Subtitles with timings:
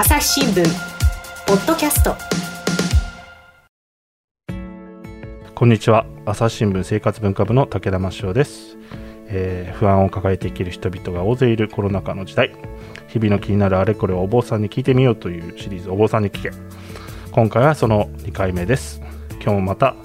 [0.00, 0.64] 朝日新聞
[1.44, 2.14] ポッドキャスト。
[5.56, 6.06] こんにちは。
[6.24, 8.76] 朝日新聞生活文化部の武田真潮です、
[9.26, 12.52] えー不安を抱えて生きる人々が大勢いるコロナ禍の時代。
[13.08, 16.52] 日々の気になるあれこれをお坊さんに聞いてみようというシリーズお坊さんに聞け。
[17.32, 19.02] 今回はその2回目です。
[19.42, 19.96] 今日もまた、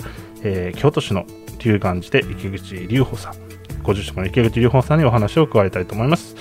[0.42, 1.28] えー京都市の
[1.60, 3.34] 龍岩寺で池口隆法さん。
[3.84, 6.36] ご住職の池口隆法さんにお話を伺いたいと思います。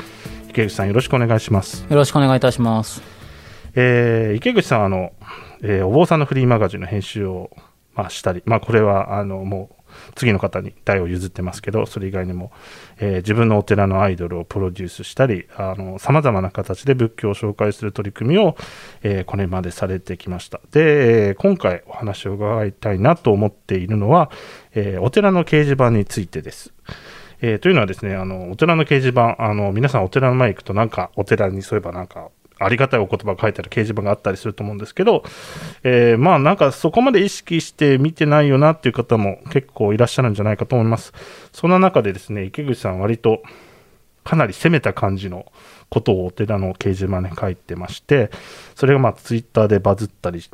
[0.49, 1.85] 池口さんよろしくお願いします。
[1.91, 3.22] よろしくお願いいたします。
[3.75, 5.13] えー池口さんあの、
[5.63, 7.51] えーお坊さんのフリーマガジンの編集を、
[7.95, 9.83] まあ、したり、まあ、これはあのもう
[10.15, 12.51] 次の方に代を譲ってますけどそれ以外にも、
[12.99, 15.47] えー自分のお寺のアイドルをプロデュースしたり
[15.99, 18.57] さまざまな形で仏教を紹介する取り組みを、
[19.03, 20.61] えーこれまでされてきました。
[20.71, 24.31] で、え今回お話を伺いたいなと思っているのは、
[24.75, 26.73] えーお寺の掲示板についてです。
[27.41, 32.29] えというのはですね、あの、お寺の掲示板、あの、皆さんお寺の前行くとなんか、お寺にそういえばなんか、
[32.65, 35.25] ありがたいお言葉が書いてある掲示板があったりすると思うんですけど、
[35.83, 41.13] えーまあなんかそこまで意識して見てないよなっていう方も結構いらっしゃるんじゃないかと思います。
[41.53, 43.43] そんな中でですね、池口さん割と
[44.25, 45.47] かなり攻めた感じの
[45.89, 48.31] ことをお寺の掲示板に書いてまして、
[48.75, 50.51] それがまあツイッターでバズったりし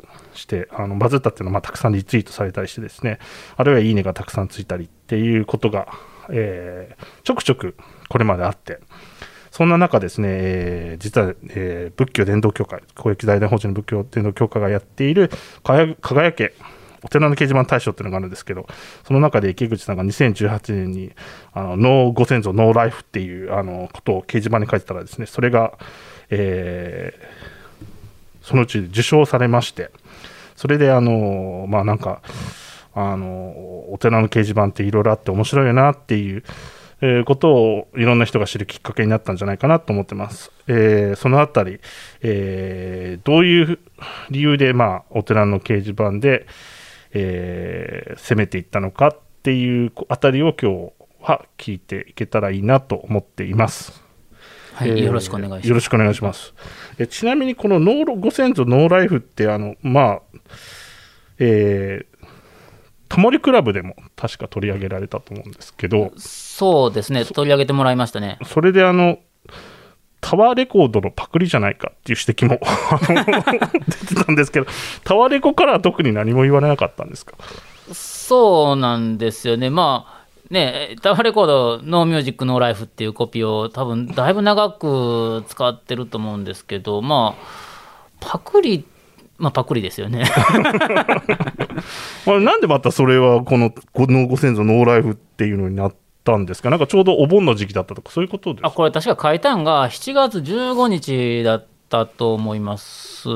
[0.47, 3.19] て、あのバズったっていうのはまあたくさんリツイートされたりしてですね、
[3.55, 5.87] あるいはいいねがたくさんついたりっていうことが、
[6.29, 7.75] えーちょくちょく
[8.09, 8.79] これまであって、
[9.59, 15.29] そんな中ですね、えー実は、えー仏教伝道協会、公益財団法人の仏教伝道協会がやっている
[15.63, 16.53] 輝け
[17.03, 18.67] お寺の掲示板大賞っていうのがあるんですけど、
[19.05, 21.11] その中で池口さんが2018年に、
[21.51, 25.73] あの、ノーご先祖ノーライフっていう、あの、ことを掲示板に書いてたらですね、それが、
[26.29, 27.49] えー
[28.41, 29.91] そのうち受賞されまして、
[30.55, 32.21] それで、あの、まあなんか、
[32.95, 36.43] あの、お寺の掲示板っていろいろあって面白いよなっていう、
[37.01, 40.51] えーことをいろんな人が知るきっかけになったんじゃないかなと思ってます。
[40.67, 41.79] えーそのあたり、
[42.21, 43.79] えーどういう
[44.29, 46.45] 理由で、まあ、お寺の掲示板で、
[47.13, 54.03] えー攻めていったのかっていうあたりを今日は聞いていけたらいいなと思っています。
[54.73, 55.67] はい、えーよろしくお願いします。
[55.69, 56.53] よろしくお願いします。
[56.97, 60.21] えちなみにこのノーロご先祖ノーライフってあのまあ
[61.39, 62.09] えー
[63.09, 68.37] タモリクラブでも確か取り上げられたと思うんですけど、そうですね、取り上げてもらいましたね。
[68.45, 69.17] それであの
[70.21, 72.59] タワーレコードのパクリじゃないかっていう指摘も
[73.87, 74.67] 出てたんですけど、
[75.03, 77.35] タワーレコからは特に何も言われなかったんですか？
[77.93, 79.69] そうなんですよね。
[79.69, 80.19] まあ、
[80.51, 87.43] ね、タワーレコード、ノーミュージックノーライフっていうコピーを多分だいぶ長く使ってると思うんですけど、まあ、
[88.19, 88.85] パクリ、
[89.39, 90.25] まあパクリですよね。
[92.25, 96.69] ま あ、なんでまたそれはこのこのご先祖ノーライフっていうのになったんですか？
[96.69, 98.75] なんかちょうどお盆の時期だったとかそういうことですあ、か。
[98.75, 103.27] これ確か書いたんが7月15日だったと思います。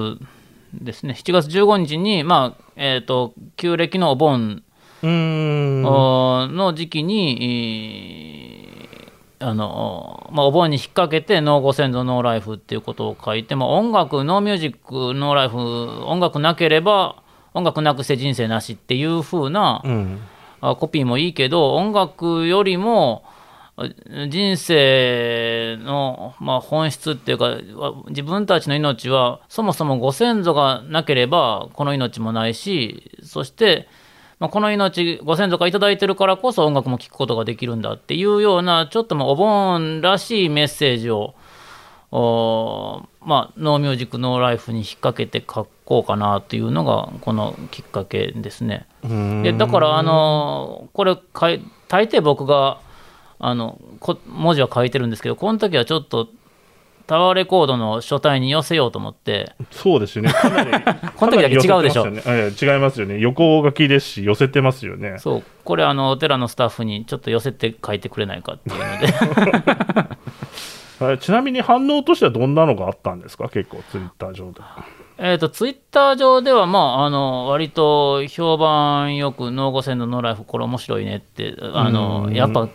[0.73, 1.15] ですね。
[1.17, 4.63] 7月15日に、まあ、えっ、と、旧暦のお盆
[5.03, 8.92] の時期に、えー
[9.39, 15.57] あのまあ、お盆に引っ掛けて「ノーご先祖ノーライフ」っていうことを書いて、まあ、音楽ノーミュージックノーライフ
[16.05, 17.17] 音楽なければ
[17.53, 20.19] 音楽なくして人生なしっていう風なうん。
[20.63, 23.25] あコピーもいいけど音楽よりも
[23.75, 23.85] あ
[24.29, 27.45] 人生の、まあ、本質っていうか
[27.75, 33.89] わ自分たちの命はそもそもご先祖がなければこの命もないしそして、
[34.39, 41.35] まあ、この命ご先祖が頂いてるからこそ音楽も聴くことができるんだっていうようなちょっとまあお盆らしいメッセージを
[42.11, 48.85] おーまあ、ノーミュージックノーライフに引っ掛けて書こうかなというのがこのきっかけですね。
[49.43, 52.79] でだからあのこれかい大抵僕が
[53.39, 56.29] あのこ文字は書いてるんですけどこの時はちょっと
[57.05, 60.31] タワーレコードの書体に寄せようと思ってそうですよね。
[60.31, 60.71] かなり
[61.15, 63.19] この時だけ違うでしょねええ違いますよね。
[63.19, 65.15] 横書きですし、寄せてますよね。
[65.19, 69.57] そうこれあのお寺のスタッフにちょっと寄せて書いてくれないかっていうの
[71.07, 73.49] で えちなみに反応としてはどんなのがあったんですか？
[73.49, 74.61] 結構、ツイッター上で。
[75.17, 82.67] えーとツイッター上では、まあ、あの割と評判よく「ノーゴセンドノーライフこれ面白いね」ってあのうんやっぱ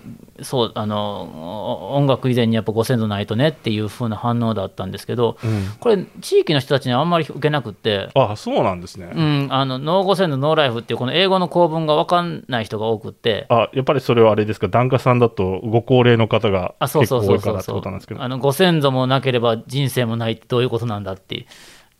[0.42, 5.36] そうあのお音楽以前にやっぱご先祖ないとねっていう風な反応だったんですけど
[5.80, 8.08] これ地域の人たちにはあんまり受けなくって。
[8.14, 9.10] あ、そうなんですね。
[9.14, 18.22] うん、あのノーゴセンドノーライフっていうこの英語の構文が分かんない人が多くってあ、やっぱりそれはあれですか、檀家さんだとご高齢の方があそう結そう構多いからってことなんですけど。
[18.22, 21.46] あのご先祖もなければ人生もないってどういうことなんだっていう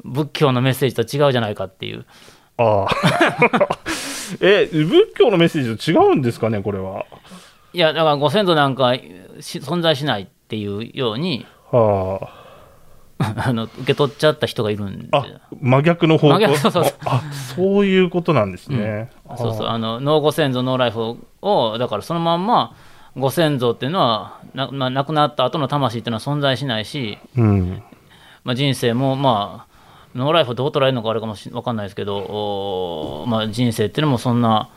[0.04, 2.06] 仏教のメッセージと違うじゃないかっていう
[2.58, 2.88] ああ。
[4.40, 7.06] え、仏教のメッセージと違うんですかね、これは。
[7.78, 8.96] いやだからご先祖なんか
[9.38, 12.38] し存在しないっていうようにはあ。
[13.48, 15.24] あの受け取っちゃった人がいるんであ
[15.60, 16.34] 真逆の方向？
[16.34, 16.94] 真逆そうそうそう。
[17.06, 17.22] あ
[17.56, 19.66] そういうことなんですね、そうそう。
[19.68, 22.74] ああのノーご先祖ノーライフをだからそのまんま
[23.16, 27.82] ご先祖っていうのはな、まあ、亡くなった後の魂っていうのは存在しないし、うん。
[28.42, 34.68] まあ、人生もまあノーライフをどう捉えるのかあれかもし分かんないですけど、おまあ、人生っていうのもそんな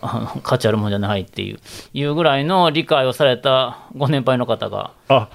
[0.00, 1.58] あの価値あるもんじゃないっていう
[1.92, 5.28] いうぐらいの理解をされたご年配の方があ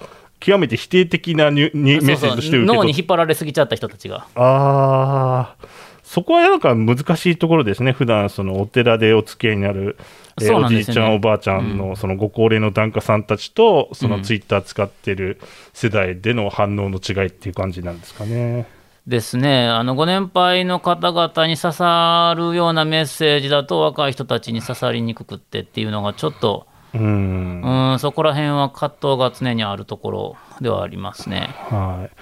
[0.43, 4.27] 極めて否定的なににメッセージとして脳に引っ張られすぎちゃった人たちが。
[4.35, 5.55] ああ、
[6.03, 9.97] そこはなんか難しいところですね、普段そのお寺でお付き合いになる、
[10.41, 15.39] えーそうなおじいちゃん、おばあちゃんのそのご高齢の檀家さんたちと、そのツイッター使ってる
[15.73, 18.67] 世代での反応の違いっていう感じなんですかね。
[19.05, 31.49] ですね、あのご年配の方々に刺さるようなメッセージだと、若い人たちに刺さりにくくってっていうのが、ちょっと、うん、うん、そこら辺は葛藤が常にあるところではありますね。
[31.69, 32.15] はい。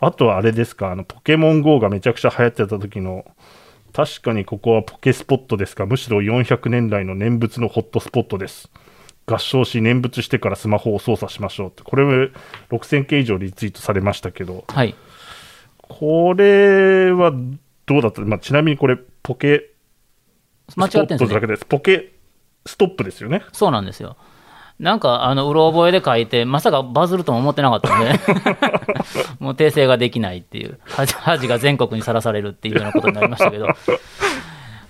[0.00, 3.24] あとはあれですか、あのポケモン GO がめちゃくちゃ流行ってた時の、
[3.92, 8.70] 確かにここはポケスポットですが、むしろ400年来の念仏のホットスポットです。
[9.26, 12.30] 合唱し念仏してからスマホを操作しましょうって、これ
[12.70, 14.96] 6000件以上リツイートされましたけど、はい、
[15.88, 17.32] これは
[17.86, 19.70] どうだった、まあ、ちなみにこれ、ポケ
[20.76, 21.56] 間違ってんですね。
[21.68, 22.12] ポケ
[22.66, 23.42] ストップですよね。
[23.52, 24.16] そうなんですよ。
[24.80, 28.18] なんか、あの、うろ覚えで書いて、まさかバズるとも思ってなかったんで、
[29.38, 33.68] もう訂正ができないっていう、恥恥が全国にさらされるっていうようなことになりましたけど、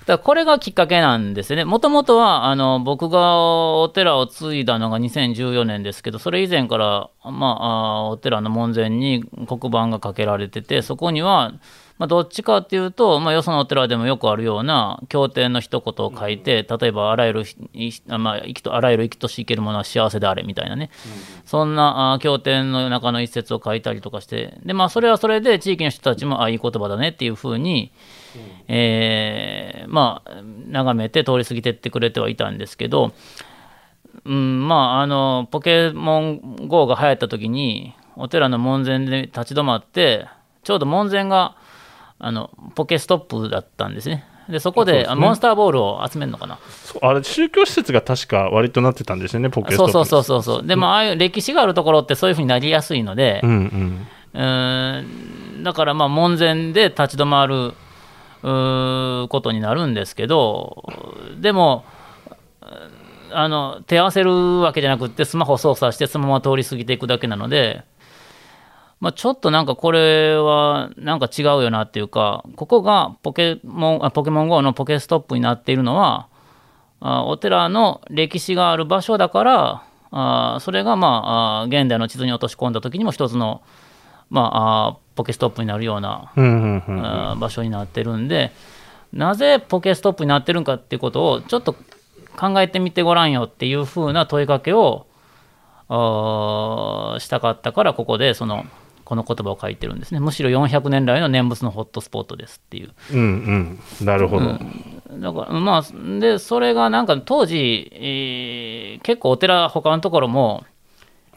[0.07, 1.65] だこれがきっかけなんですよね。
[1.65, 11.55] もともとは、あの、僕がお寺を継いだのが2014年ですけど、それ以前から、まあ、あお寺の門前に黒板がかけられてて、そこには、
[11.97, 17.45] まあ、どっちかっていうと、まあ、よそのお寺でもよくあるような経典の一言を書いて、例えばあらゆる
[18.19, 20.91] まあ、生きとあらゆる生きとし生けるものは幸せであれみたいなね、
[21.47, 27.93] そんなあ経典の中の一節を書いたりとかして、でまあ、それはそれで地域の人たちも、あいい言葉だねっていうふうに、
[28.69, 30.31] えーまあ、
[30.69, 33.13] 眺めて通り過ぎてってくれてはいたんですけど、
[34.25, 40.27] うん、まあ、あの、ポケモン GO が流行った時に、お寺の門前で立ち止まって、
[40.63, 41.57] ちょうど門前が、
[42.19, 44.25] あの、ポケストップだったんですね。
[44.49, 46.59] で、そこでねあモンスターボールを集めるのかな。
[47.01, 49.93] あれ、宗教施設が確か割となってたんですよね、ポケストップ。
[49.93, 50.67] そうそうそうそうそう。
[50.67, 55.63] でも、ああいう歴史があるところってそういうふうになりやすいのでう、んうん。
[55.63, 57.75] だからまあ門前で立ち止まる
[58.45, 60.85] ことになるんですけど
[61.41, 61.85] でも
[63.31, 67.83] あの手合わせるわけじゃなくってスマホ操作してそのまま通り過ぎていくだけなので、
[69.01, 76.29] まあ、ちょっとなんかこれはなんか違うよなっていうかここがポケモンあポケモン GO のポケストップになっているのは
[77.01, 83.63] あお寺の歴史がある場所だからあそれがまあ現代の地図に落とし込んだ時にも一つの
[84.31, 86.33] まあ、あポケストップになるような、
[87.39, 88.53] 場所になってるんで、
[89.13, 91.75] なぜポケストップになってるんかっていうことをちょっと
[92.37, 95.07] 考えてみてごらんよっていうふうな問いかけを
[95.89, 98.67] したかったから、ここでその
[99.05, 100.21] この言葉を書いてるんですね。
[100.21, 102.93] むしろ400年来の念仏のホットスポットですっていう。
[103.13, 104.07] うんうん。
[104.07, 104.47] なるほど。
[104.47, 110.65] だからまあ、で、それがなんか当時、えー結構お寺、他のところも、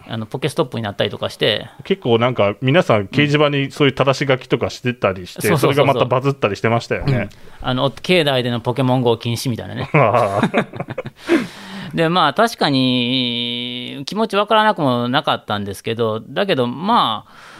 [0.09, 7.29] あのポケストップになったりとかして、結構なんか皆さん掲示板にそういう正し書きとかしてたりして、それがまたバズったりしてましたよね。
[7.61, 9.89] あの境内でのポケモン GO 禁止みたいなね。
[11.93, 17.57] でまあ確かに気持ちわからなくもなかったんですけどだけどまあ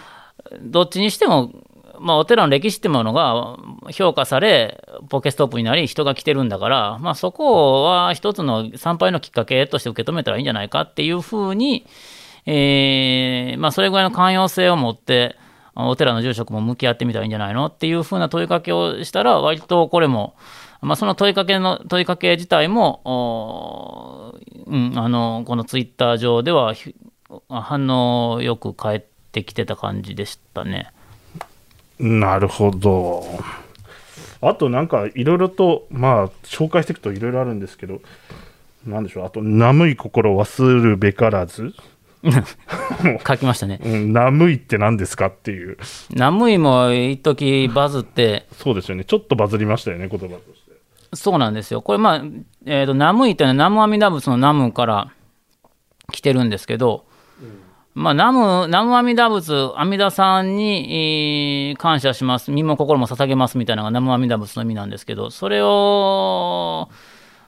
[0.62, 1.52] どっちにしても、
[2.00, 3.58] まあ、お寺の歴史ってものが
[3.92, 11.86] 評価されポケストップになり人が来てるんだから、まあ、そこは一つの参拝のきっかけとして受け止めたらいいんじゃないかっていうふうに、
[12.48, 15.36] えーまあ、それぐらいの寛容性を持って
[15.76, 20.36] お寺の住職も向き合ってみたらいいんじゃないのっていうふうな問いかけをしたら割とこれも
[20.82, 24.34] まあ、その問いかけの問いかけ自体も、
[24.66, 26.74] うん、あのこのツイッター上では
[27.50, 30.92] 反応よく返ってきてた感じでしたね。
[32.00, 33.26] なるほど。
[34.40, 38.02] あとなんかいろいろと、まあ、紹介していくといろいろあるんですけど、
[38.86, 41.74] なんでしょう、あと、眠い心忘るべからず、
[43.28, 43.80] 書きましたね。
[43.84, 45.78] うん、眠いって何ですかっていう、
[46.12, 51.16] ナムイも一時バズって、そうですよね、ちょっとバズりましたよね、言葉として。
[51.16, 51.82] そうなんですよ。
[51.82, 52.22] これ、まあ、
[52.66, 55.12] えーと、ナムイってのは南無阿弥陀仏のナムから
[56.12, 57.06] 来てるんですけど、
[57.94, 66.90] まあ、南無南無阿弥陀仏、阿弥陀さんに、えー感謝します、身も心も捧げますみたいなのが南無阿弥陀仏の意味なんですけど、それを、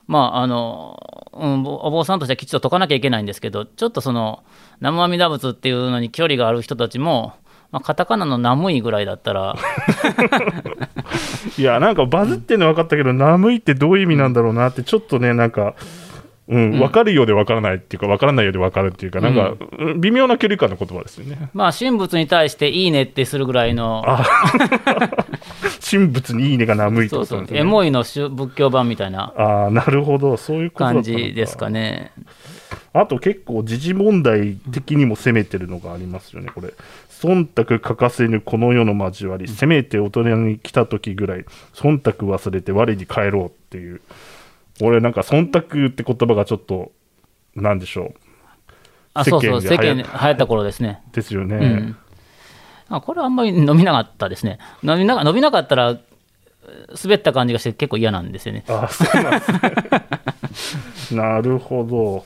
[0.09, 0.97] まあ、あの、
[1.33, 4.43] うん、お坊さんとしてはきちっと解かなきゃいけないんですけど、ちょっとその、
[4.79, 7.33] 南無阿弥陀仏っていうのに距離がある人たちも、
[7.71, 9.55] まあ、カタカナのナムイぐらいだったら、
[11.59, 15.75] いや、なんかバズってんの分かったけど、ナムイってどういう意味なんだろうなって、ちょっとね、なんか、
[16.49, 19.53] うん、分かるようで分からないっていうか、分からないようで分かるっていうか、なんか、
[19.97, 21.49] 微妙な距離感の言葉ですよね。
[21.53, 24.03] まあ、神仏に対していいねってするぐらいの。
[25.87, 27.59] 神仏にいいねが眠いってことなんですね。
[27.59, 29.31] エモいの仏教版みたいな。
[29.37, 32.11] ああ、なるほど、そういう感じですかね。
[32.93, 36.73] あと結構時事問題的にも攻めてるのがありますよね、これ。
[37.11, 44.01] 忖度欠かせぬこの世の交わり、せめて大人に来た時ぐらい、忖度忘れて我に帰ろうっていう。
[44.81, 46.91] 俺なんか忖度って言葉がちょっと、
[47.55, 48.13] なんでしょう。
[49.13, 51.01] あ、そうそう、世間で流行った頃ですね。
[51.11, 51.55] ですよね。
[51.57, 51.97] うん、
[52.89, 54.59] あこれはあんまり伸びなかったですね。
[54.83, 55.97] 伸びな伸びなかったら、
[57.03, 58.63] 滑った感じがして結構嫌なんですよね。
[58.67, 59.59] あそうなんですね。
[61.19, 62.25] なるほど。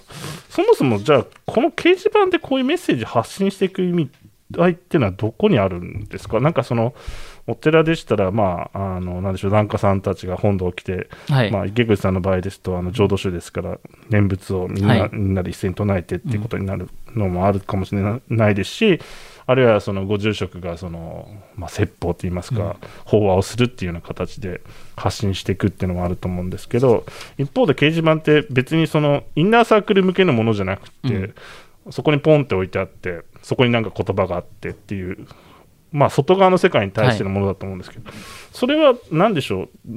[0.49, 4.09] そもそもじゃあ、この掲示板でこういうメッセージ発信していく意味
[4.57, 6.39] 合いっていうのはどこにあるんですか？
[6.41, 6.93] なんかその、
[7.45, 18.99] お寺でしたら、まあ、あの、なんでしょう、檀家さんたちが本堂を来て、はい、まあ、池口さんの場合ですと、あの、浄土宗ですから、念仏をみんな、はい、みんなで一斉に唱えてっていうことになるのもあるかもしれないですし、うん、
[19.45, 24.61] あるいはそのご住職がその、まあ、説法といいますか、うん、法話をするっていうような形で
[24.95, 27.05] 発信していくっていうのもあると思うんですけど、
[27.37, 31.35] 一方で掲示板って別にそのインナーサークル向けのものじゃなくて、うん。
[31.91, 35.27] そこにポンって置いてあって、そこになんか言葉があってっていう、
[35.93, 38.13] まあ、外側の世界に対してのものだと思うんですけど、はい、
[38.51, 39.93] それは何でしょう、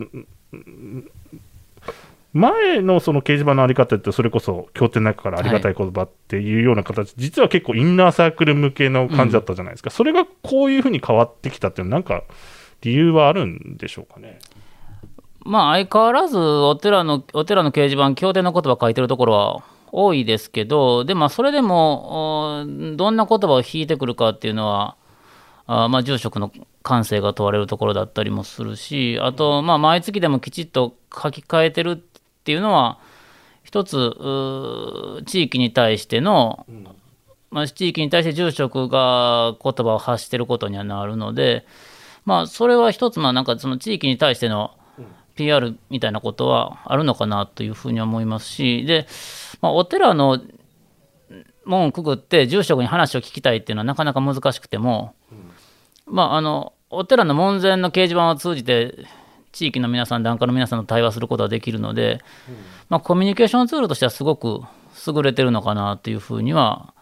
[2.33, 12.23] 前のその掲示板のあり方って、それこそ経典の中からありがたい言葉っていうような形、はい、実は結構インナーサークル向けの感じだったじゃないですか、うん、それがこういうふうに変わってきたっていうのは、なんか
[12.83, 14.39] 理由はあるんでしょうかね？
[15.45, 19.63] まあ、相変わらずお寺のお寺の掲示板、経典の言葉書いてるところは
[19.93, 24.97] 多いですけど、でもそれでも、どんな言葉を引いてくるかっていうのは、
[25.67, 31.97] あまあ、住職の感性が問われるところだったりもするし、あと、まあ、毎月でもきちっと書き換えてるっ
[32.45, 32.99] ていうのは、
[33.65, 36.67] 一つ、地域に対しての、
[37.51, 41.67] まあ、地域に対して住職が言葉を発してることにはなるので、
[42.25, 44.73] まあ、それは一つ、まあ、なんかその地域に対しての
[45.35, 49.07] PR みたいなことはあるのかなというふうに思いますし、で、
[49.61, 50.41] まあ、お寺の
[51.65, 55.15] 門くぐって住職に話を聞きたいっていうのはなかなか難しくても、
[56.07, 58.95] まあ、あのお寺の門前の掲示板を通じて
[59.53, 62.21] 地域の皆さん檀家の皆さんと対話することができるので、
[62.89, 64.61] まあ、コミュニケーションツールとしてはすごく
[65.07, 66.95] 優れてるのかなというふうには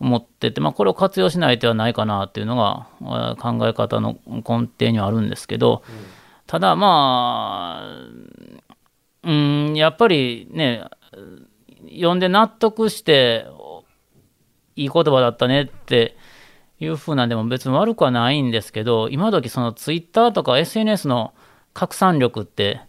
[0.00, 5.84] 思ってて、まあ、これを活用しない手はないかなっていうのが考え方の根底にはあるんですけど、
[6.46, 7.96] ただまあ
[9.22, 10.84] うんやっぱりね
[11.88, 13.46] 読んで納得して
[14.74, 16.16] いい言葉だったねって
[16.82, 21.32] いう風なんでも別に悪くはないんですけど今時そのツイッターとか SNS の
[21.74, 22.80] 拡散力って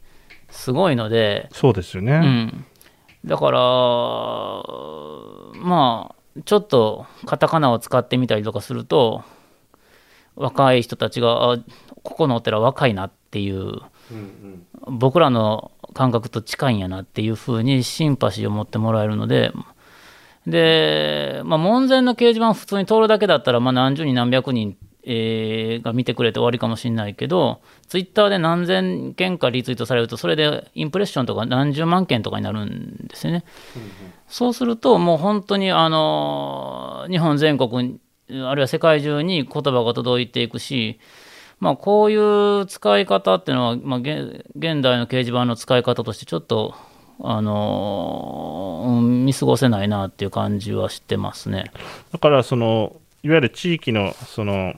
[0.50, 2.66] すごいのでそうですよね、うん、
[3.26, 3.60] だから
[5.62, 9.24] まあちょっとカタカナを使ってみたりとかすると
[10.36, 11.58] 若い人たちがあ
[12.02, 13.78] ここのお寺若いなっていう、うん
[14.88, 19.54] うん、僕らの感覚と近いんやなっていうふうにシンパシーを持ってもらえるので、
[20.48, 33.44] で、まあ、門前の掲示板普通に通るだけだったら、まあ、何十人何百人、えー、が見てくれて終わりかもしれないけど、ツイッターで何千件かリツイートされると、それでインプレッションとか何十万件とかになるんですよね。
[34.28, 41.00] そうすると、もう本当にあの日本全国、あるいは世界中に言葉が届いていくし、
[41.60, 46.76] まあ、こういう使い方っていうのは、まあ、現代の掲示板の使い方としてちょっと、
[47.24, 51.72] あのー、見過ごせないなっていう感じはしてますね。
[52.12, 54.76] だからそのいわゆる地域のその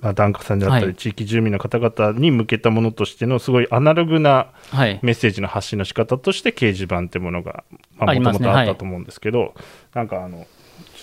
[0.00, 7.64] まあ、檀家さんであったり、地域住民の方々に向けたものとしてのすごいアナログなメッセージの発信の仕方として掲示板ってものが
[7.98, 9.52] もともとあったと思うんですけど、はい、
[9.94, 10.46] なんかあの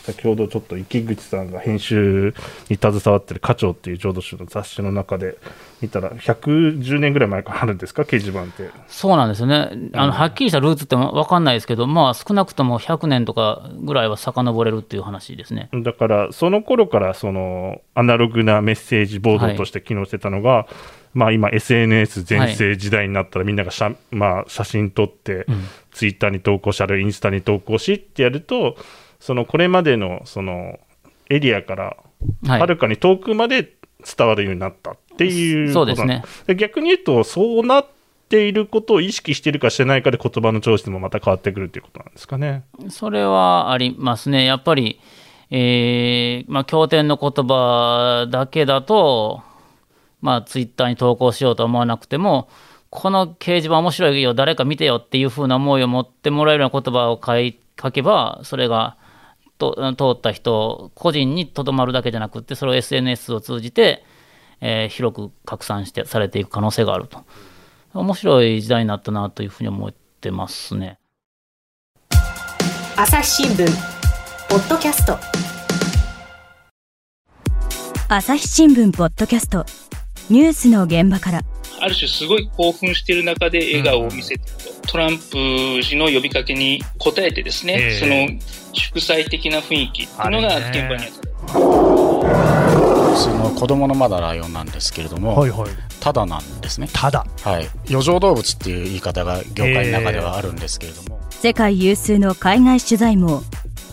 [0.07, 2.33] 先ほどちょっと池口さんが編集
[2.69, 5.37] に携わってる課長っていう浄土宗の雑誌の中で
[5.81, 8.03] 見たら110年ぐらい前からあるんですか？
[8.03, 8.69] 掲示板って。
[8.87, 9.69] そうなんですよね。
[9.93, 15.69] あの、はっきりしたルーツって分かんないですけどまあ少なくとも100年とかぐらいは遡れるっていう話ですね。
[15.83, 20.67] だからその頃からそのアナログなメッセージボードとして機能してたのが、はい。
[21.13, 25.47] まあ、今、SNS 全盛時代になったら、みんなが写,、まあ、写真撮って、
[25.91, 28.77] ツイッターに投稿し、あるいはインスタに投稿しってやると、
[29.19, 30.79] そのこれまでのその
[31.29, 31.97] エリアから
[32.45, 33.73] はるかに遠くまで
[34.17, 36.23] 伝わるようになったっていう、はい、そうですね。
[36.55, 37.87] 逆に言うとそうなっ
[38.29, 42.63] ていることを意識しているかしてないかで言葉の調子もまた変わってくるということなんですかね。
[42.89, 44.45] それはありますね。
[44.45, 44.99] やっぱり
[45.49, 49.41] えーまあ、経典の言葉だけだと、
[50.21, 52.49] まあ、ツイッターに投稿しようと思わなくても、
[52.89, 58.97] この掲示板面白いよ、誰か見てよっていう風な思いを持ってもらえるような言葉を書い書けば、それが
[59.57, 64.03] と通った人、個人にとどまるだけじゃなくて、それを SNS を通じて、
[64.61, 67.23] えー広く拡散してされていく可能性があると。
[67.93, 70.99] 面白い時代になったなというふうに思ってますね。
[72.95, 73.67] 朝日新聞
[74.49, 75.17] ポッドキャスト
[78.09, 79.65] 朝日新聞ポッドキャスト
[80.31, 81.41] ニュースの現場から
[81.79, 84.41] ある種すごい興奮している中で笑顔を見せてる
[84.83, 88.39] と、トランプ氏の呼びかけに応えてですね、ええその
[88.73, 91.57] 祝祭的な雰囲気っていうのが現場にあった。
[93.17, 95.69] その子供のまだライオンなんですけれども、はいはい。
[95.99, 96.87] ただなんですね。
[96.93, 97.25] ただ。
[97.41, 97.67] はい。
[97.89, 103.43] 余剰動物っていう言い方が業界の中ではあるんですけれども、世界有数の海外取材網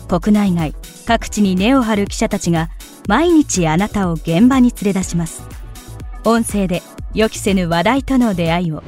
[0.07, 0.73] 国内外
[1.05, 2.69] 各地に根を張る記者たちが
[3.07, 5.43] 毎日あなたを現場に連れ出します
[6.23, 6.81] 音声で
[7.15, 8.83] 予期せぬ話題との出会いを。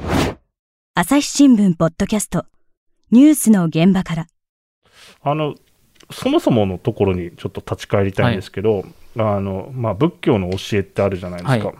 [0.94, 2.44] 朝日新聞ポッドキャスト。
[3.10, 4.26] ニュースの現場から。
[5.22, 5.54] あの
[6.10, 8.84] そもそものところにちょっと立ち返りたいんですけど、
[9.16, 11.76] あのまあ、仏教の教えってあるじゃないですか、はい。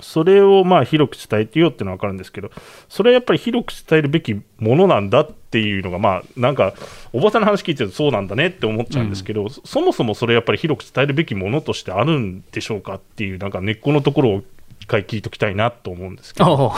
[0.00, 2.50] それをまあ広く伝えてよっていうのは分かるんですけど、
[2.88, 4.42] それはやっぱり広く伝えるべきも
[4.76, 6.72] のなんだっていうのが、まあ、なんか、
[7.12, 14.44] おばさんの話聞いてるとそうなんだねって思っちゃうんですけど、そそもそもそれやっぱり広く伝えるべきものとしてあるんでしょうかっていう、なんか根っこのところを一
[14.90, 16.72] 回聞いときたいなと思うんですけど。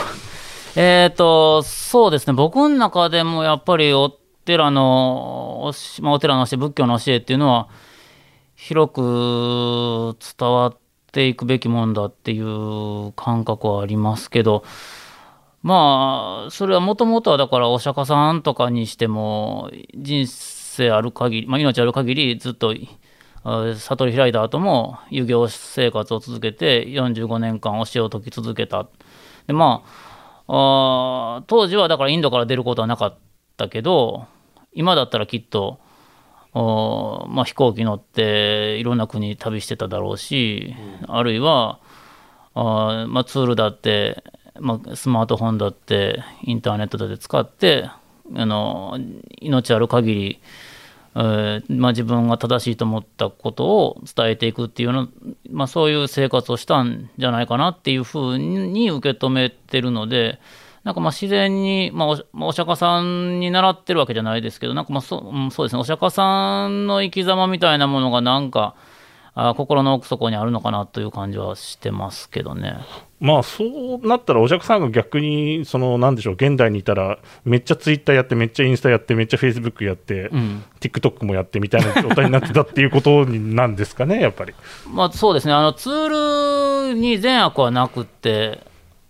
[0.75, 4.09] えっ、と、そうですね、僕の中でもやっぱりお
[4.45, 7.69] 寺の、おしまあ、お寺の教え、仏教の教えっていうのは、
[8.55, 10.77] 広く伝わっ
[11.11, 14.63] ていくべきもんだっていう感覚はありますけど、
[15.61, 22.73] まあ、それはもともとはだからお釈迦さんとかにしても、人生ある限り、まあ、命ある限りずっと
[23.43, 28.87] 悟り開いた後も遊行生活を続けて45年間教えを説き続けた。
[29.47, 29.83] でま
[30.47, 33.17] ああー当時はだからインドから出ることはなかっ
[33.57, 34.27] たけど
[34.73, 35.79] 今だったらきっと、
[36.53, 40.75] おまあ、飛行機乗っていろんな国旅してただろうし、
[41.07, 41.79] あるいは
[42.55, 44.23] あー、まあ、ツールだって、
[44.59, 47.89] まあ、スマートフォンだってインターネットだって使って
[48.35, 48.97] あの
[49.39, 50.41] 命ある限り
[51.15, 55.09] えーまあ、自分が正しいと思ったことを伝えていくっていうの、
[55.51, 60.39] まあ、そういう生活をしたんじゃないかなっていうふうに受け止めてるので、
[60.83, 68.75] なんかまあ自然に、まあお、まあお釈迦さんに習ってるわけじゃないですけど、なんかまあそう,、ん、そうですね、お釈迦さんの生き様みたいなものがなんか、
[69.35, 72.77] あ心の奥底にあるのかなという感じはしてますけどね。
[73.23, 73.63] まあそ
[74.03, 84.53] うなったらお釈迦さんが逆にそのなんでしょう現代にいたらめっちゃツイッターやってめっちゃインスタやってめっちゃフェイスブックやって、うん、TikTok もやってみたいな状態になってたっていうことになんですかねやっぱり。
[84.91, 88.59] まあそうですね、あのツールに善悪はなくって、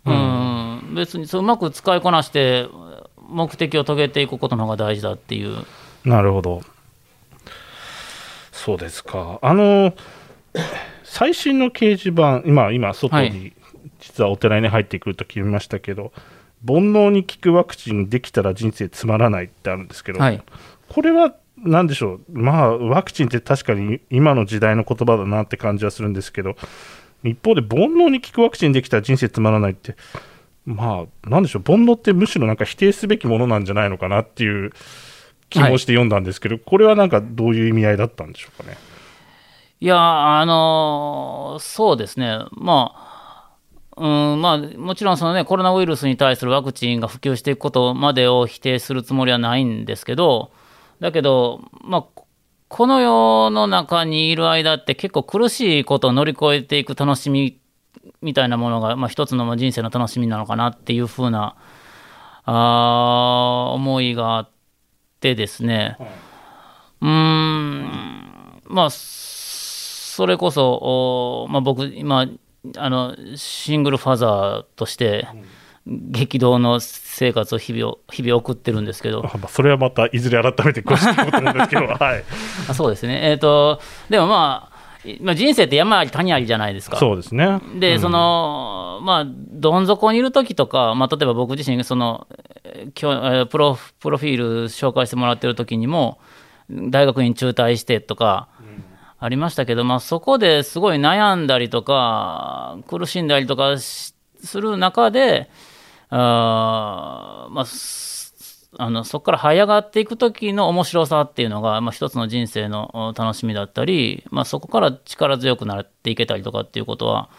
[0.05, 2.67] うん、別にそううまく使いこなして、
[3.17, 5.65] 目的を遂げていくことの方が大事だっていう。
[6.05, 6.61] なるほど。
[8.51, 9.39] そうですか。
[9.41, 9.95] あの
[11.03, 13.53] 最新の掲示板今今外はに、
[14.03, 16.11] 実はお寺に入ってくると決めましたけど
[16.67, 20.41] 煩悩に効くワクチンできたら人生つまらないってあるんですけど、はい。
[20.89, 26.55] これは何でしょう、まあ、ワクチンって確かに今の時代の言葉だなって感じはするんですけど、
[27.23, 29.95] 一方で煩悩に効くワクチンできたら人生つまらないって、
[30.65, 34.71] まあ、なんでしょう、煩悩ってむしろなんか否定すべきものなんじゃないのかなっていう
[35.49, 38.77] 気もして読んだんですけど、これはなんかどういう意味合いだったんでしょうかね？
[39.79, 43.12] いや、あのそうですね、まあ、
[43.95, 50.51] うんまあ、もちろんその、ね、コロナウイルスに対するワクチンが普及していくことまでを否定するつもりはないんですけど、
[50.99, 52.05] だけど、まあ、
[52.67, 57.59] この世の中にいる間って結構苦しいことを乗り越えていく楽しみ
[58.21, 61.55] みたいなものが、まあ、一つのまあ人生の楽しみなのかなっていうふうな
[62.45, 64.49] あー思いがあっ
[65.19, 65.97] てですね、
[67.01, 72.25] うーん、まあ、それこそ、おまあ、僕、今、
[72.77, 75.27] あの、シングルファザーとして、
[75.85, 82.23] 激動の生活を日々を日々送ってるんですけど、あまあそれはまたいずれ改めて詳しく聞こうと思うんですけど、 はい、
[82.69, 84.73] あそうですね、えーと、でもまあ、
[85.07, 86.97] いまあ、人生って山あり谷ありじゃないですか。
[86.97, 87.59] そうですね。
[87.75, 92.27] で、うんその、まあ、どん底にいる時とか、まあ、例えば僕自身、その、
[92.63, 96.19] えー今日、えープロ、プロフィール紹介してもらってる時にも、
[96.69, 98.47] 大学院中退してとか、
[99.23, 104.13] ありましたけど、まあ、そこですごい悩んだりとか、苦しんだりとかす
[104.59, 105.49] る中で、
[106.09, 107.65] あまあ、
[108.79, 117.29] あのそこから這い上がっていく時の面白さっていうのが、まあ、一つの人生の楽しみだったり、まあ、そこから力強くなっていけたりとかっていうことは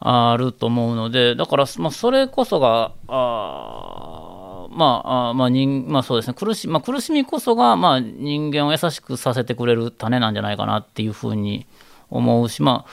[0.00, 4.29] あると思うのでだから、まあ、それこそがあ
[4.70, 11.66] まああまあ人まあそうですね苦し,、まあ、苦しみこそが、まあ、人間を優しくさせてくれる種なんじゃないかなっていうふうに
[12.08, 12.86] 思うしま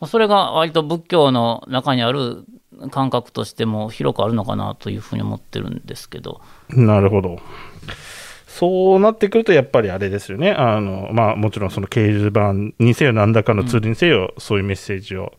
[0.00, 2.44] あそれが割と仏教の中にある
[2.90, 6.40] 感覚としても広くあるのかなというふうに思ってるんですけど。
[6.68, 7.40] なるほど。
[8.46, 15.32] そうなってくると、やっぱりあれですよね、あのまあ、もちろんその掲示板にせよ、何らかのツールにせよ、そういうメッセージを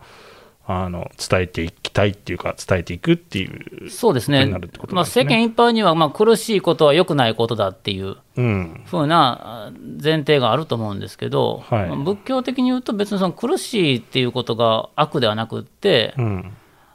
[0.71, 4.45] あの伝えていきたいっていうか、伝えていくっていうそうですね、
[4.89, 8.17] まあ、世間一般にはまあ苦しいことは良くないことだっていう
[8.85, 16.53] ふうな前提があると思うんですけど、うんはい、仏教的に言うと、別にその苦しいっていうことが悪ではなくって、うん。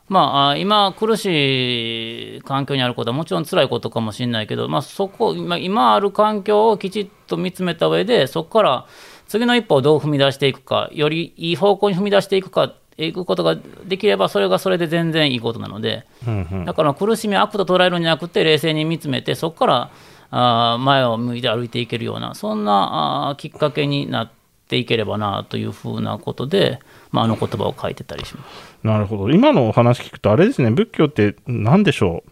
[0.08, 8.86] まあ、今、苦しい環境にあることはもちろん辛いことかもしれないけど、まあ、そこ今今ある環境をきちっと見つめた上でそこから
[9.26, 19.90] 次の一歩をどう踏み出していくかよりいい方向に踏み出していくかいくことができればそれがそれで全然いいことなので、うんうん、だから苦しみ悪と捉えるんじゃなくて冷静に見つめてそこから
[20.30, 24.30] あ前を向いて歩いていけるようなそんなあきっかけになっ
[24.66, 26.80] ていければなというふうなことで、
[27.12, 28.46] まあ、あの言葉を書いてたりします。
[28.82, 29.30] なるほど。
[29.30, 32.30] 今のお話聞くと、あれですね、仏教って何でしょう？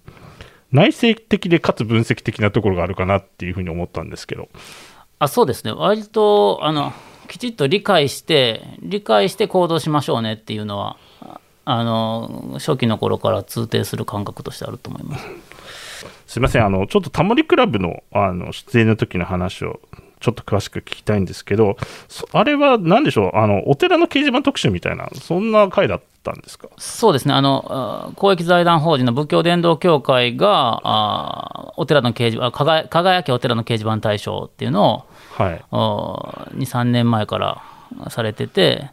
[0.72, 4.48] 内省的でかつ分析的なところがあるかなっていうふうに思ったんですけど。
[5.18, 5.72] あそうですね。
[5.72, 6.92] 割と、あの、
[7.33, 10.99] きちっと理解して、理解して行動しましょうねっていうのは、
[11.64, 15.27] あの、初期の頃から通底する感覚としてあると思います。
[16.27, 19.81] すみません、あの、ちょっとタモリクラブのあの出演の時の話を
[20.21, 21.79] ちょっと詳しく聞きたいんですけど、
[22.33, 26.68] あれは何でしょう、あのお寺の掲示板特集みたいな、そんな回だったんですか？
[26.77, 37.62] そうですね、あの公益財団法人の仏教伝道協会が、あお寺の掲示板輝、輝きお寺の掲示板大賞っていうのを、はい、2、3年前から
[38.11, 38.90] されてて、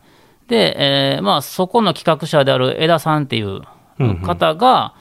[0.48, 0.76] で、
[1.16, 3.62] えーまあ、そこの企画者である枝さんっていう
[4.26, 4.94] 方が、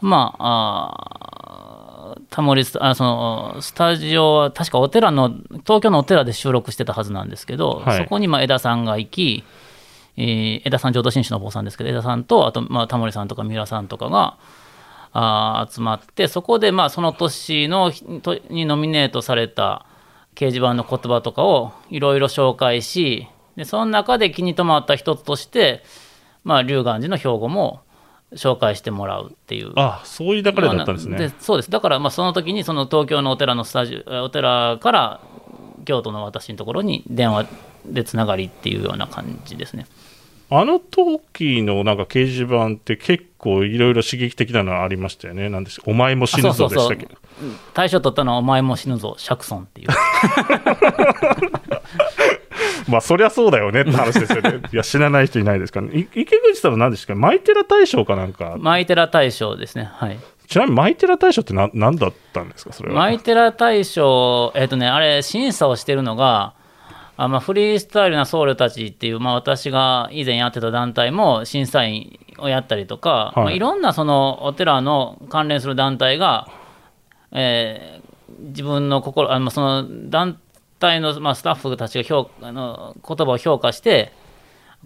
[0.00, 0.08] うん。
[0.08, 1.84] うん、まあ、あ
[2.30, 5.30] タモリスあそのスタジオは確かお寺の
[5.64, 9.44] 東京のお寺で収録してたはずなんですけど、はい、そこにまあ枝さんが行き、
[10.16, 14.36] えー、枝さん浄土真宗のお坊さんですけど枝さんとあとまあタモリさんとか三浦さんとかが
[15.12, 17.92] あ集まってそこでまあその年の
[18.50, 19.86] にノミネートされた
[20.34, 25.82] 掲示板の言葉とかをいろいろ紹介しでその中で気に留まった一つとして
[26.42, 27.80] まあ龍岩寺の標語も
[28.32, 29.72] 紹介してもらうっていう。
[29.76, 31.70] あそういう流れだったんですね、でそうです。
[31.70, 35.20] だからまあその時にその東京のお寺のスタジオお寺から
[35.84, 37.46] 京都の私のところに電話
[37.86, 39.86] でつながりっていうような感じですね。
[40.50, 45.48] あの時のなんか掲示板って結構いろいろ刺激的なのありましたよね。
[45.48, 47.08] なんですお前も死ぬぞでしたっけ
[47.74, 49.88] 大賞取ったのはお前も死ぬぞ、シャクソンっていう。
[52.88, 54.60] まあそりゃそうだよねって話ですよね。
[54.72, 56.08] いや知らない人いないですからね。
[56.14, 57.14] 池口さんは何ですか？
[57.14, 58.56] マイテラ大賞かなんか。
[58.58, 59.90] マイテラ大賞ですね。
[59.94, 60.18] はい。
[60.46, 62.72] ちなみにマイテラ大賞って何何だったんですか？
[62.72, 62.94] それは。
[62.96, 66.52] マイテラ大賞、えっ、ー、とね、あれ審査をしてるのが、
[67.16, 76.48] あまあ、フリースタイルな僧侶たちっていう、まあ、私が以前やってた団体も審査員をやったりとか、はいまあ、いろんなそのお寺の関連する団体が、
[77.34, 80.40] えー、自分の心あのその団
[80.78, 84.12] 体の、まあ、スタッフたちが評あの言葉を評価して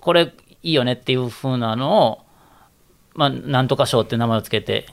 [0.00, 0.32] これ
[0.62, 2.18] いいよねっていうふうなのを、
[3.14, 4.86] まあ、なんとか賞っていう名前をつけて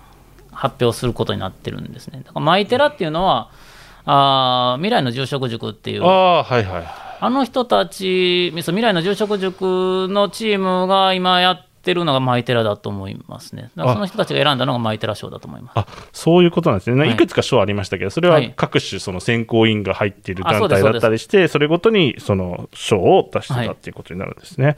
[0.51, 2.19] 発表することになってるんですね。
[2.19, 3.49] だからマイテラっていうのは
[4.05, 6.83] あ未来の住職塾っていうあ,、はいはい、
[7.19, 13.69] あの人たち未来の住職塾のチームが今やっってるのがマイテラだと思いますね。
[13.75, 15.73] その人たちが選んだのがマイテラ賞だと思います。
[15.75, 24.77] あそういうことなんですね、はい、いくつか賞ありましたけど、それは各種その選考委員が入っている団体だったりして、それごとにその賞を出してたっていうことになるんですね。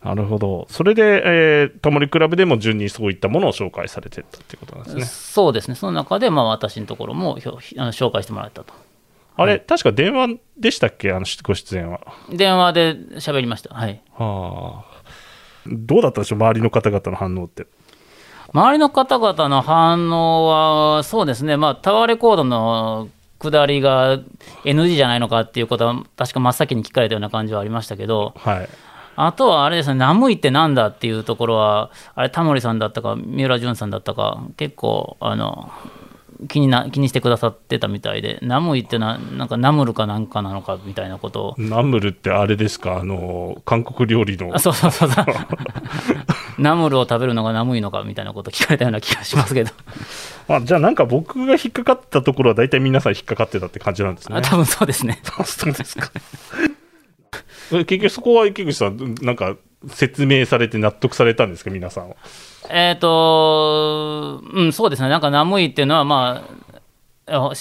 [0.00, 0.66] はい、なるほど。
[0.68, 5.04] それで、えー、タモリクラブでも順にそういったものを紹介されてたっていうことなんですね。
[5.04, 5.76] そうですね。
[5.76, 8.74] その中で、まあ、私のところもあの紹介してもらえたと。
[9.36, 12.00] あれ、はい、確か電話でしたっけ、あのご出演は。
[12.32, 13.72] 電話で喋りました。
[13.72, 14.02] はい。
[14.14, 14.98] はあ。
[15.70, 17.66] どうだったでしょう、周りの方々の反応って。
[18.52, 24.18] 周りの方々の反応は、そうですね、まあ、タワーレコードの下りが
[24.64, 28.68] NG じゃないのかっていうことは、確か真っ先に聞かれたような感じはありましたけど、はい、
[29.16, 35.70] あとはあれですね、ナムイってなんだっていうところは、あれ、タモリさんだったか、三浦淳さんだったか、結構、あの
[36.46, 43.00] 気にな気にしてくださってたみたいで、ナムイっていうのは、なんかナムルかなんかなのかみたいなことを、ナムルってあれですか？
[43.00, 44.54] あの韓国料理の。
[44.54, 45.10] あそうそうそう。
[45.10, 45.24] そう、
[46.58, 49.70] ナムルを食べるのがナムイのかみたいなこと聞かれたような気がしますけど、
[50.48, 54.38] あじゃあなんか僕が引っかかったところは大体皆さん引っかかってたって感じなんですね。
[54.38, 55.20] あ多分そうですね。
[55.44, 56.10] そうですか。
[57.72, 59.56] え結局そこは池口さんなんか
[59.90, 61.70] 説明されて納得されたんですか？
[61.70, 62.16] 皆さんは
[62.68, 66.44] えっ、と、うん、そうですね、なんかナムイっていうのは、ま
[67.28, 67.52] あ、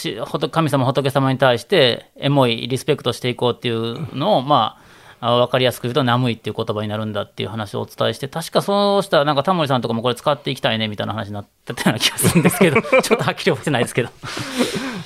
[0.51, 4.87] 神様、仏様に対して、エモい、リスペクトしていこうっていうのを、まあ、
[5.19, 14.09] あ分かりやすく言うと、ナムイっていう言葉になるんだっていう話をお伝えして、確かそうしたら、なんかタモリさんとかもこれ使っていきたいねみたいな話になってたような気がするんですけど、 ちょっとはっきり覚えてないですけど。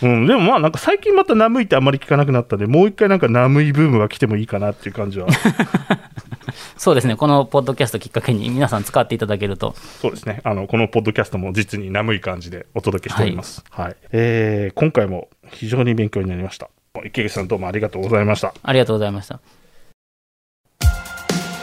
[0.02, 5.28] うん、でもまあなんか最近またナムイってあんまり聞かなくなったんでもう一回なんかナムイブームが来てもいいかなっていう感じは。
[6.78, 10.42] そうですね、このポッドキャストきっかけに皆さん使っていただけると、そうですね。
[10.44, 13.96] あのこのポッドキャストも実にナムい感じでお届けしております、はい。
[14.12, 16.70] えー今回も非常に勉強になりました。
[17.06, 18.54] 池口さんどうもありがとうございました。
[18.64, 19.40] ありがとうございました。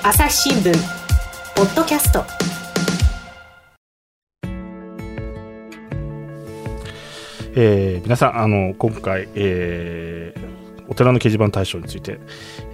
[0.05, 0.73] 朝日新聞
[1.57, 2.48] ポッドキャスト
[7.61, 10.49] えー皆さんあの今回、えー
[10.91, 12.19] お寺の掲示板大賞について、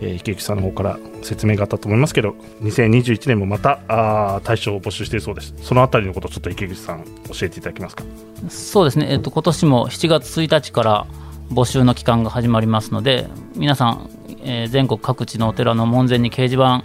[0.01, 5.55] えー池口さんの方から説明があったと思いますけど2021年もまたあー大賞を募集しているそうです。
[5.63, 8.05] そのあたりのことをちょっと池口さん教えていただけますか？
[8.51, 11.07] そうですね、えっと今年も7月1日から
[11.51, 14.11] 募集の期間が始まりますので、皆さん、
[14.45, 16.85] えー全国各地のお寺の門前に掲示板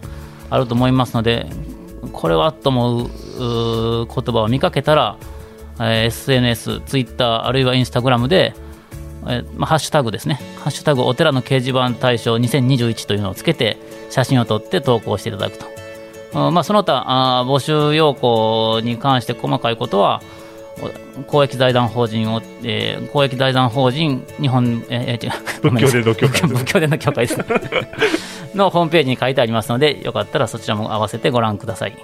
[0.50, 1.46] あると思いますので、
[2.14, 5.18] これはと思うう言葉を見かけたら、
[5.80, 8.54] えー SNS、Twitter、あるいは Instagram で、
[9.28, 13.78] えーまあ、ハッシュタグですね、ハッシュタグお寺の掲示板大賞2021というのをつけて、
[14.10, 15.66] 写真を撮って投稿していただくと。
[16.48, 20.22] うんまあ、その他あー募集要項に関して細かいことは、
[21.18, 27.38] お公益財団法人を、えー公益財団法人日本、えー、違う仏教伝道協会仏教伝道協会です。
[27.38, 27.46] ね
[28.56, 31.98] のホームページに書いてありますのでよかったらそちらも合わせてご覧ください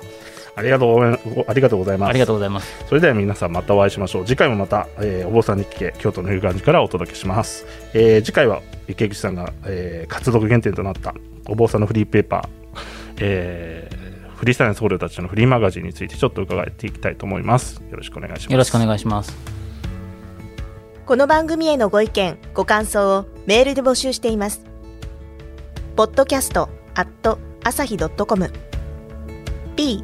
[0.58, 2.10] ありがとうございありがとうございます。
[2.10, 2.86] ありがとうございます。
[2.88, 4.26] それでは皆さんまたお会いしましょう。
[4.26, 11.13] 次回もまた、えーお坊さんに聞け京都の夕漢寺からお届けします、えー次回は池口さんが、えー活動原点となった
[11.48, 17.82] お坊さんのフリーペーパー、えーフリースタイルの僧侶たちのフリーマガジンについてちょっと伺っていきたいと思います。
[17.89, 18.52] よろしくお願いします。
[18.52, 19.36] よろしくお願いします。
[21.06, 24.62] この番組へのご意見、ご感想をメールで募集しています。
[25.96, 28.52] podcast アット朝日 .com
[29.76, 30.04] p